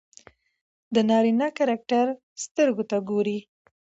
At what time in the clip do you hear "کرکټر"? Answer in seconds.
1.57-2.05